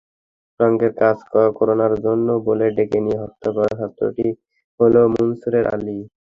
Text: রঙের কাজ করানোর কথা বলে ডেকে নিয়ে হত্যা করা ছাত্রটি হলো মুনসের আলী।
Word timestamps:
রঙের 0.59 0.91
কাজ 1.01 1.17
করানোর 1.57 1.93
কথা 1.95 2.11
বলে 2.47 2.65
ডেকে 2.77 2.99
নিয়ে 3.05 3.21
হত্যা 3.23 3.49
করা 3.55 3.71
ছাত্রটি 3.79 4.27
হলো 4.79 5.01
মুনসের 5.13 5.53
আলী। 5.65 5.97